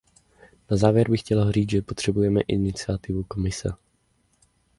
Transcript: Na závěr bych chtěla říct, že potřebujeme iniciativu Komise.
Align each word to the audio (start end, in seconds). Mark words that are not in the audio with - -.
Na 0.71 0.77
závěr 0.77 1.09
bych 1.09 1.19
chtěla 1.21 1.51
říct, 1.51 1.71
že 1.71 1.81
potřebujeme 1.81 2.41
iniciativu 2.41 3.23
Komise. 3.27 3.71